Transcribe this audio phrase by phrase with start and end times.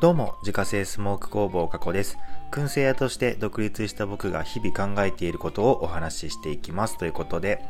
[0.00, 2.18] どうも、自家製スモーク工房加古です。
[2.52, 6.96] 燻製屋として独立した僕が日々考えていることをお話ししていきます。
[6.98, 7.64] ということで、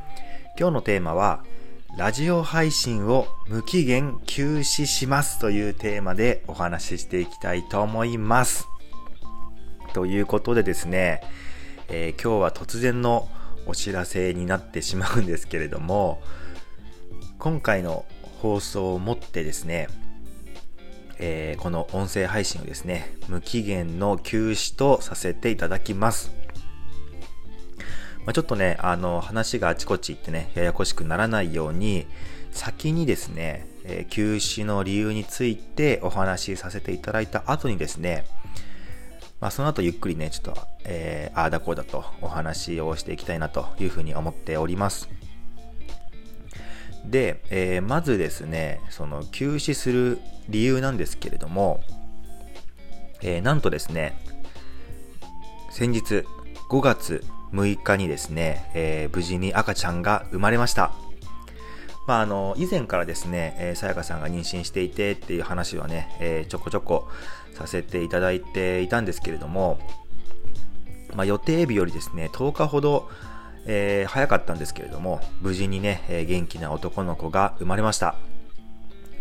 [0.60, 1.42] 今日のテーマは、
[1.96, 8.68] ラジオ配信を無期限休止しますというテーマでお話ししていきたいと思います。
[9.94, 11.22] ということでですね、
[11.88, 13.26] えー、今日は突然の
[13.64, 16.20] お知らせになってしまうんですけれども、
[17.38, 18.04] 今回の
[18.42, 19.88] 放送をもってですね、
[21.18, 26.32] えー、この音声配信をですね、無期限の休止とさせていただきます。
[28.24, 32.06] まあ、ちょっとね、あの、話があちこち行ってね、ややこしくならないように、
[32.52, 38.24] 先にですね、えー、休止の理由についてお話しさせていただいた後にですね、
[39.40, 45.17] まあ、その後ゆっくりね、ちょっと、えー、ああだこうだとお話をしていきたいなというふうに思っております。
[47.10, 51.80] で、えー、まずですね、その休止する理由なんですけれども、
[53.22, 54.18] えー、なんとですね、
[55.70, 56.24] 先日
[56.70, 60.92] 5月6日にですね、えー、無事に赤ちゃんが生まれました。
[62.06, 67.08] まあ、あの、以前からですね、えー、さやかさんが妊娠していてっていう話はね、えー、ちょこちょこ
[67.54, 69.78] させていただいていたんですけれども、
[71.14, 73.10] まあ、予定日よりですね、10日ほど
[73.70, 78.16] えー、早かったんですけれども、無事にね、えー、元気な男の子が生まれました。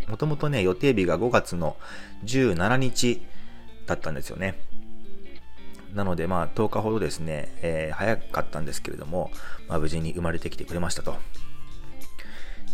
[0.08, 1.76] もともとね、予定日が5月の
[2.24, 3.22] 17日
[3.86, 4.58] だったんですよね。
[5.94, 9.32] なので、まあ、10日ほどですね、えー、早かったんですけれども、
[9.68, 11.18] まあ、無事に生まれてきてくれましたと。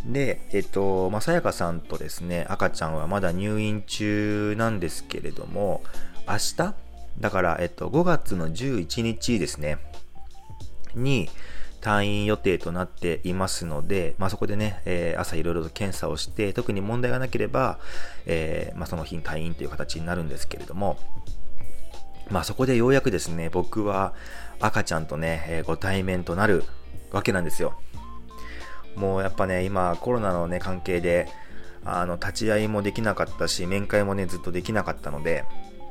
[0.05, 5.83] で、えっと、まあ、さやかさんとですね、赤ちゃんはまだ入院中なんですけれども、
[6.27, 6.75] 明日？
[7.19, 9.77] だから、えっと、5月の11日ですね、
[10.95, 11.29] に、
[11.83, 17.77] 退院予定となっていますので、まあ、そこでね、えー、朝いろいろと検査をして、特に問題がなければ、
[18.25, 20.97] えー、まあ、その日に退院という形になるんですけれども、
[22.31, 24.13] まあ、そこでようやくですね、僕は
[24.61, 26.63] 赤ちゃんとね、えー、ご対面となる
[27.11, 27.73] わけなんですよ。
[28.95, 31.27] もうやっぱね、今コロナのね、関係で、
[31.83, 35.43] あの、立ち会いもできなかったし、面会もね、ずっとできなかったので、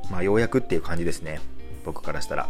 [0.09, 1.39] まあ、ようやくっていう感じですね。
[1.85, 2.49] 僕からしたら。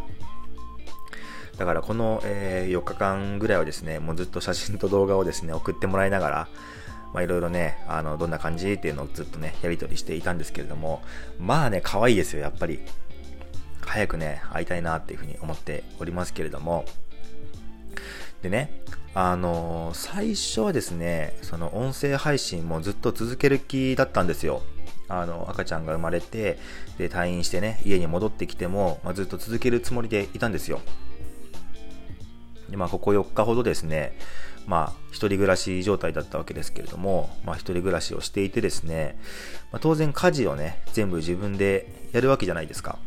[1.57, 6.47] だからこの、えー、4日間ぐらいはですね、もうずっと写真と動画をですね、送ってもらいながら、
[7.13, 11.03] まあいろいろね、あの、どんな感じっていうのをずっとね、やりとりしていたんですけれども、
[11.39, 12.79] まあね、可愛いですよ、やっぱり。
[13.85, 16.85] 早くね、会いたいなっていうふうに思っておりますけれども、
[18.41, 18.81] でね、
[19.13, 24.63] あのー、最初はですね、その音声配信もずっと続ける気だったんですよ。
[25.07, 26.57] あの、赤ちゃんが生まれて、
[26.97, 30.81] で、退院してね、家に戻ってきても、まあ、ずっと続けるつもりでいたんですよ。
[32.73, 34.17] で、まあ、ここ4日ほどですね、
[34.65, 39.15] まあ、一人暮らし状態だったわけですけれども、まあ、一人暮らしをしていてですね、
[39.71, 42.97] まあ、当然家事をね、全部自分でやるわけじゃないですか。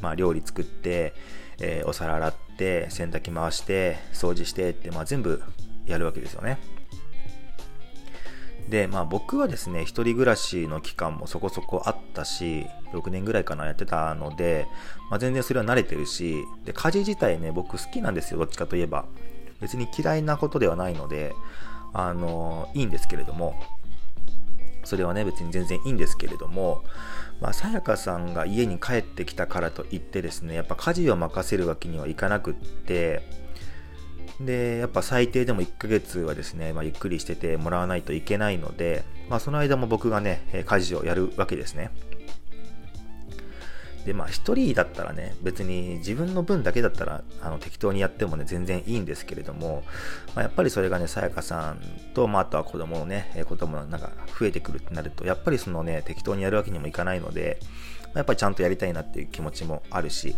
[0.00, 1.12] まあ、料理作って、
[1.58, 5.42] えー、お皿洗って、洗濯機回して、掃除してって、まあ、全部
[5.86, 6.58] やるわけですよね。
[8.68, 14.66] で、まあ僕はですね、一人暮らしの期間もそこそこあったし、6年ぐらいかなやってたので、
[15.10, 19.06] まあ全然それは慣れてるし、で、家事自体ね、僕好きなんですよ、どっちかといえば。
[19.60, 21.34] 別に嫌いなことではないので、
[21.92, 23.54] あの、いいんですけれども、
[24.84, 26.82] それはね、別に全然いいんですけれども、
[27.40, 33.22] まあ、さやかさんが家に帰ってきたからといってですね、やっぱ家事を任せるわけにはいかなくって、
[34.40, 41.90] で、やっぱ最低でも1ヶ月はですね、まあ、ゆっくりしててもらわないといけないので、まあ、その間も僕がね、家事をやるわけですね。
[44.06, 49.82] で、まあ、一人だったらね、別に自分の分だけだったら、あの、適当にやってもね、全然いいんですけれども、
[50.34, 51.80] まあ、やっぱりそれがね、さやかさん
[52.14, 57.58] と、まあ、あとは子供のね、子供のなんか増えてくるってなると、やっぱりそのね、適当にやるわけにもいかないので、
[58.14, 60.36] まやっぱりちゃんとやりたいなっていう気持ちもあるし、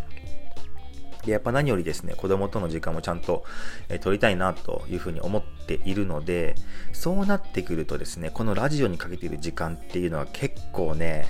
[1.24, 3.44] で、やっぱ何よりですね、子供との時間もちゃんと、
[3.88, 6.54] えー、取りたいなというふうに思っているので、
[6.92, 11.26] そうなってくるとですね、このラジオにかけている時間っていうのは結構ね、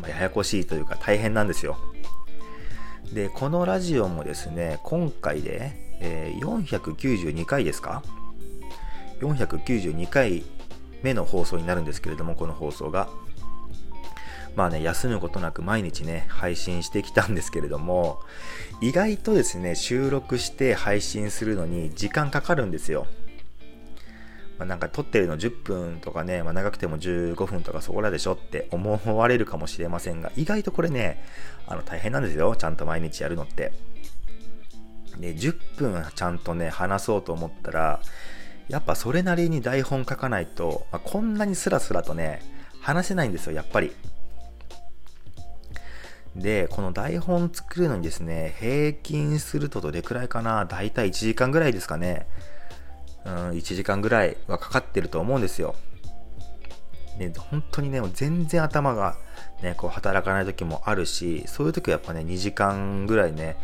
[0.00, 1.76] まあ、ややこしいというか大変なんですよ。
[3.12, 8.02] で、このラジオもですね、今回で、えー、492回ですか
[9.20, 10.44] ?492 回
[11.02, 13.08] 目の放送になるんですけれども、この放送が。
[14.56, 18.20] まあね、休むことなく毎日ね、配信してきたんですけれども、
[18.80, 23.06] 意外とですね、収録して配信するのに時間かかるんですよ。
[24.58, 31.24] まあ、なんか撮ってるの10分とかね、まあ、長くても15分とかそこらでしょって思われるかもしれませんが、意外とこれね、
[31.66, 32.54] あの大変なんですよ。
[32.54, 33.72] ちゃんと毎日やるのって。
[35.18, 38.00] で、10分ちゃんとね、話そうと思ったら、
[38.68, 42.40] やっぱそれなりに台本書かないと、まあ、こんなにスラスラとね、
[42.80, 43.92] 話せないんですよ、やっぱり。
[46.36, 50.64] で、この台本作るのにですね、平均するとどれくらいかな？
[50.64, 52.26] だいたい1時間ぐらいですかね。
[53.24, 55.74] うん、1時間ぐらいはかかってると思うんですよ。
[57.18, 59.16] ね、本当にね、全然頭が
[59.62, 63.56] ね、こう働かない時もあるし、そういう時はやっぱね、2時間ぐらいね、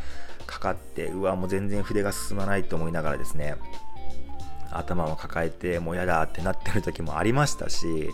[0.47, 3.57] かかって、うわ、もう全然筆が進まないと思いながらですね、
[4.71, 8.11] 頭を抱えて、もうやだってなってる時もありましたし、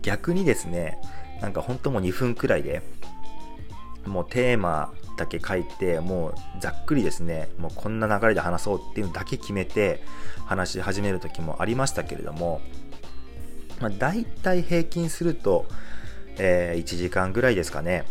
[0.00, 0.98] 逆にですね、
[1.42, 2.82] なんか本当もう2分くらいで、
[4.06, 10.02] もうテーマだけ書いて、もうざっくりですね、もうこんな流れで話そうっていうのだけ決めて
[10.46, 12.60] 話し始める時もありましたけれども、
[13.80, 15.66] まあ、大体平均すると、
[16.38, 18.04] えー、1時間ぐらいですかね。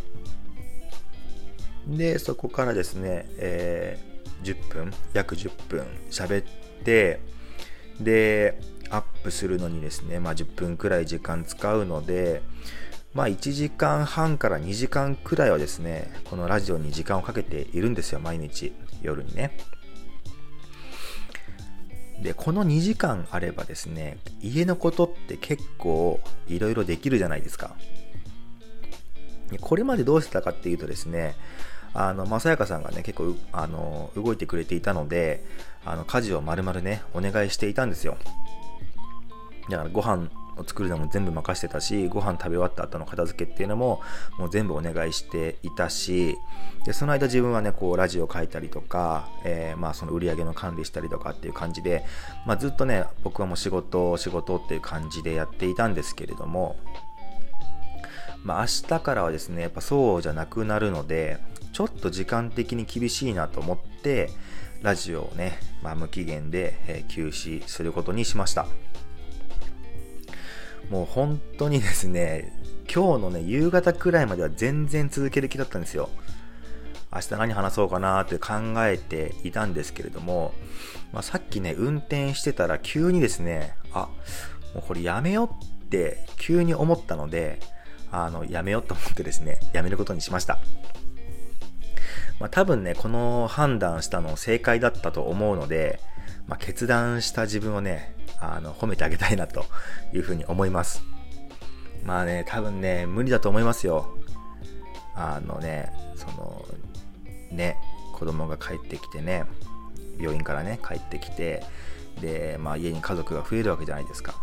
[1.88, 7.20] で、そこからですね、えー、10分、約10分喋って、
[8.00, 8.60] で、
[8.90, 12.42] アップするのにですね、まあ、10分くらい時間使うので、
[13.14, 19.58] まあ、1時間半から2時間くらいはですね、このラジオに時間をかけているんですよ、毎日、夜にね。
[22.22, 27.76] で、この2時間あればですね、家のことって結構いろいろできるじゃないですか。
[29.62, 31.36] これまでどうしてたかっていうとですね、
[31.94, 35.44] あの、まさやかさんがね、結構、あの、動いてくれていたので、
[35.84, 38.18] あの、家事を丸々ね、お願いしていたんですよ。
[39.70, 40.30] だからご飯
[40.60, 44.02] を作るのも全部任せてたし、ご飯食べ終わった後の片付けっていうのも、
[44.38, 46.38] もう全部お願いしていたし、
[46.86, 52.06] で、その間自分はね、こう、ラジオ書いたりとか、えー、まあ、その売り上げの管理したりとかっていう感じで、
[52.46, 56.78] まあ、ずっとね、僕はもう仕事、仕事っていう感じでやっていたんですけれども、
[58.44, 61.38] まあ、明日からはですね、やっぱそうじゃなくなるので、
[61.74, 64.30] ちょっと時間的に厳しいなと思って、
[64.82, 68.66] ラジオをね、まあ、無期限で、え休止することにしました。
[70.90, 72.54] もう本当にですね、
[72.94, 76.10] 今日のね、夕方くらいまでは全然続ける気だったんですよ。
[77.12, 78.54] 明日何話そうかなって考
[78.86, 80.54] えていたんですけれども、
[81.12, 84.10] まあ、さっきね、運転してたら急にですね、あ、
[84.74, 85.50] もうこれやめよう
[85.86, 87.60] って急に思ったので、
[88.12, 90.60] あの、やめようと思ってですね、やめることにしました。
[92.40, 96.00] まあ、多分ね、この判断したの正解だったと思うので、
[96.48, 99.66] まあ、決断した自分をね、あの、褒めてあげたいなと
[100.14, 101.04] いうふうに思います。
[102.04, 104.18] まあね、多分ね、無理だと思いますよ。
[105.16, 106.66] あのね、その、
[107.52, 107.78] ね、
[108.14, 109.46] 子供が帰ってきてね、
[110.18, 111.64] 病院からね、帰ってきて、
[112.22, 114.34] で、まあ家に家族が増えるわけじゃないですか。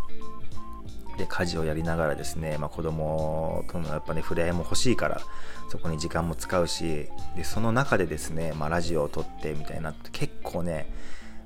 [1.19, 5.20] で、家事をやりながらですね、まあ子供とのやっぱね、触れ合いも欲しいから、
[5.70, 10.93] そこに時間も使うし、で、その中でですね、まあラジオを撮ってみたいなって結構ね、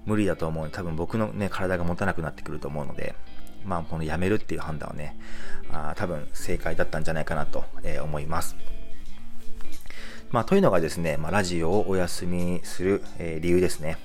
[0.06, 3.14] 無理だと思う多分僕のね、体が持たなくなってくると思うので、
[3.64, 5.18] まあ、このやめるっていう判断はね、
[5.70, 8.56] あ多分正解だったんじゃないかなと、えー、思います。
[10.30, 13.98] まあ、というのがですね、まあ、ラジオをお休みする、えー、理由ですね。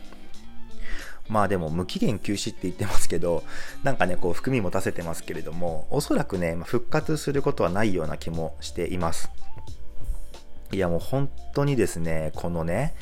[1.27, 3.43] まあでも無期限休止って言ってますけど、
[3.83, 9.31] なんかね、こう含み持たせてますけれども、おそらくね、復活することはないような気もしています。
[10.71, 12.95] いやもう本当にですね、このね、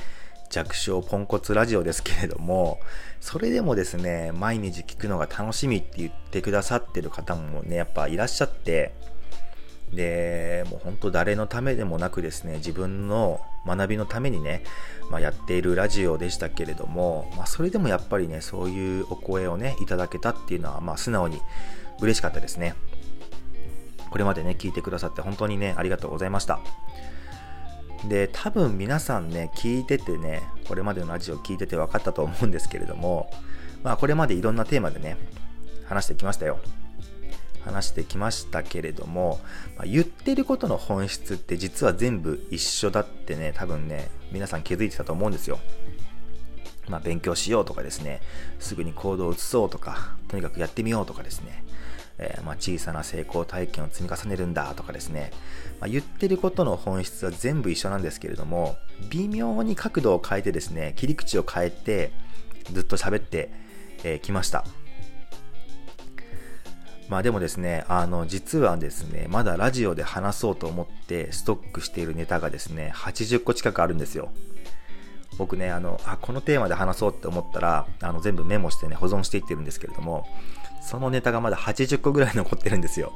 [0.54, 2.80] 弱小ポンコツラジオですけれども、
[3.20, 8.94] それでもですね、毎日聞くのが楽しみって言ってくださってる方もね、やっぱいらっしゃって、
[9.92, 14.64] で、もう本当誰のためでもなくですね、自分の学びのためにね、
[15.10, 21.42] まあ、やっているラジオでしたけれども、まあ、それでもやっぱりね、そういうお声をね、いただけたっていうのは、まあ、素直に
[22.00, 22.76] 嬉しかったですね。
[24.12, 26.60] これまでね、聞いてくださって本当にね、ありがとうございました。
[28.08, 33.30] で、多分皆さんね、聞いててね、これまでのラジオ聞いてて分かったと思うんですけれども、
[33.84, 35.18] まあこれまでいろんなテーマでね、
[35.86, 36.60] 話してきましたよ。
[37.64, 39.40] 話してきましたけれども、
[39.78, 45.60] まあ、言ってることの本質って実は全部一緒だってね、多分ね、皆さん気づいてたと思うんですよ。
[46.90, 48.22] まあ、勉強しようとかですね、
[48.60, 51.64] すぐに行動を移そうとか、とにかくやってみようとかですね、
[52.18, 55.32] えー、まあ、小さな成功体験を積み重ねるんだとかですね、
[55.80, 58.78] まあ、言ってることの本質は全部一緒なんですけれども、
[59.10, 62.12] 微妙に角度を変えてですね、切り口を変えて、
[62.72, 63.50] ずっと喋って
[64.02, 64.66] き、えー、ました。
[67.10, 74.30] まあでもですね、あの、実はですね、まだラジオで話そうと思ってストックしているネタがですね、80個近くあるんですよ。
[75.38, 80.26] 僕ね、あの、あ、このテーマで話そうって思ったら、あの、全部メモしてね、保存していってるんですけれども、
[80.84, 83.14] そのネタがまだ80個ぐらい残ってるんですよ。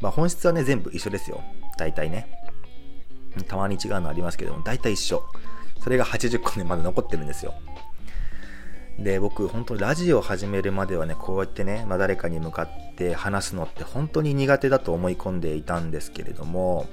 [0.00, 1.42] まあ本質はね、全部一緒ですよ。
[1.78, 2.28] 大体ね。
[3.46, 5.22] たまに違うのありますけども、大体一緒。
[5.80, 7.54] それが80個ね、まだ残ってるんですよ。
[8.98, 16.88] で、僕、本当ラジオを始めるまではね、こうやってね、まあ、誰かに向かって話すのって本当に苦手だと思い込んでいたんですけれども、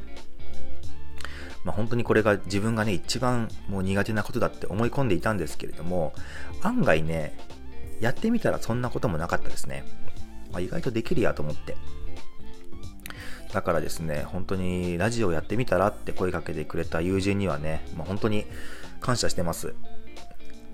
[1.63, 6.13] まあ、本当にこれが自分がね、一番もう苦手なことだって思い込んでいたんですけれども、
[6.61, 7.35] 案外ね、
[7.99, 9.83] やってみたらそんなこともなかったですね。
[10.53, 11.75] あ、意外とできるやと思って。
[13.53, 18.45] だからですね、本当にラジオやってみたらって声かけてくれた友人にはね、まあ、本当に
[18.99, 19.73] 感謝してます。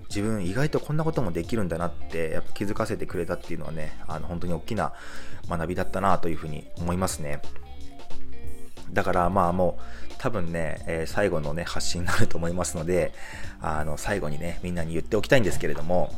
[0.08, 4.92] 自分意外とこんなこともできるんだなってやっぱ気づかせてくれたっていうのはね、あの本当に大きな
[5.48, 7.40] 学びだったなというふうに思いますね。
[8.92, 9.78] だからまあも
[10.10, 13.14] う多分ね、えー、最後のね発信になると思いますので、
[13.60, 16.12] あの最後にね、みんなに言っておきたいんですけれども、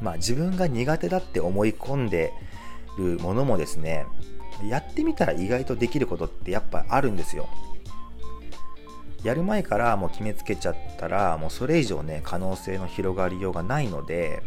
[0.00, 2.32] まあ自分が苦手だって思い込んで
[2.98, 4.06] るものもですね、
[4.68, 7.48] やってみたら意外とできることってやっぱあるんですよ。
[9.24, 14.42] やる前からもう決めつけちゃったらもうそれ以上ね可能性の広がりようがないので、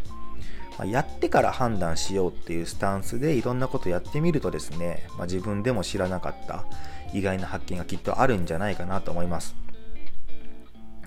[0.77, 6.66] まあ、やってから判断しようっていうスタンスでいろんなことやってみるとですね、まあ、自分でも知らなかった
[7.12, 9.56] 意外な発見がきっとあるんじゃないかなと思います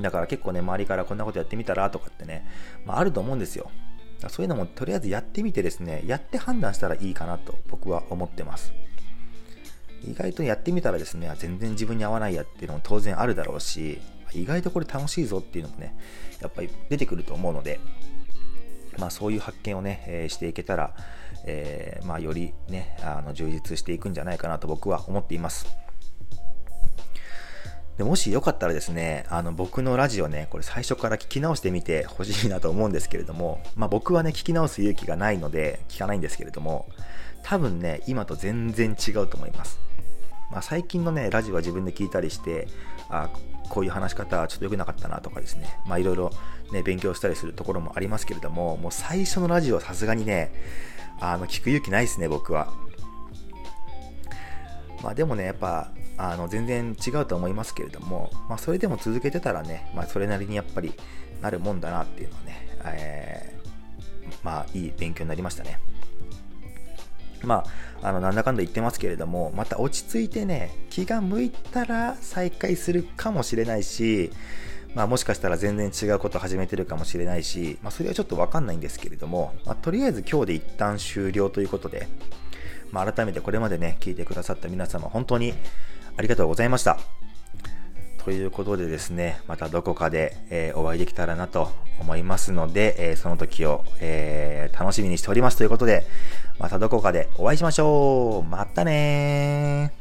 [0.00, 2.44] だから結構ね周りからこんなことやってみたらとかってね、
[2.84, 3.70] まあ、あると思うんですよ
[4.28, 8.72] そういうのもとりあえずやってみてですねやって判断したらいいかなと僕は思ってます
[10.04, 14.00] 意外とやってみたらですね、全然自分に合わないやっていうのも当然あるだろうし、
[14.32, 15.96] 意外とこれ楽しいぞっていうのもね、
[16.40, 17.80] やっぱり出てくると思うので、
[18.98, 20.94] まあそういう発見をね、えー、していけたら、
[21.44, 25.66] えー、まあよりね、あの充実していくんじゃないかなと僕は思っています。
[28.00, 36.88] でもしよかったらですね、あの僕のラジオね、これ最初から聞き直してみてほしいなと思うんですけれども、まあ僕はね、聞き直す勇気がないので聞かないんですけれども、
[37.42, 39.78] 多分ね、今と全然違うと思います。
[40.50, 42.68] まあ、最近のね、ラジオは自分で聞いたりして、
[43.10, 43.28] あ
[43.68, 46.30] こういう話し方ちょっと良くなかったなとかですね、まあいろいろ
[46.72, 50.54] ね、勉強したりするところもありますけれども、もう最初のラジオはさすがにね、
[51.20, 52.72] あの、聞く勇気ないですね、僕は。
[55.02, 60.92] まあでもね、やっぱ、あの、全然違うと思いますけれども、まあそれでも続けてたらね、まあそれなりにやっぱり
[61.40, 65.78] なるもんだなっていうのはね、えー、まあいい勉強になりましたね。
[67.42, 67.64] ま
[68.02, 74.30] あ、あの、なんだかんだ言ってますけれども、また落ち着いてね、気が向いたら再開するかもしれないし、
[74.94, 82.08] まあ、もしかしたら全然違うこと始めてるかもしれないし、まあ、それはちょっとわかんないんですけれども、まあ、とりあえず今日で一旦終了ということで、
[82.92, 85.54] まあ、改めてこれまでね、聞いてくださった皆様、本当に
[86.16, 86.98] ありがとうございました。
[88.24, 96.04] ということでですね、またどこかで、えー、お会いできたらなと思いますので、えー、その時を、えー、楽しみにしておりますということで、
[96.58, 99.99] またどこかでお会いしましょうまたね